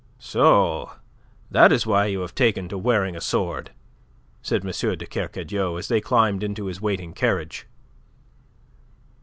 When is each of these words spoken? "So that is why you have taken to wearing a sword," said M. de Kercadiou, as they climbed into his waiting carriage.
"So 0.17 0.93
that 1.51 1.71
is 1.71 1.85
why 1.85 2.07
you 2.07 2.21
have 2.21 2.33
taken 2.33 2.67
to 2.69 2.75
wearing 2.79 3.15
a 3.15 3.21
sword," 3.21 3.69
said 4.41 4.65
M. 4.65 4.71
de 4.71 5.05
Kercadiou, 5.05 5.77
as 5.77 5.89
they 5.89 6.01
climbed 6.01 6.41
into 6.41 6.65
his 6.65 6.81
waiting 6.81 7.13
carriage. 7.13 7.67